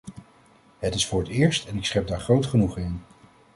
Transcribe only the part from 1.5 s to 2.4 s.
en ik schep daar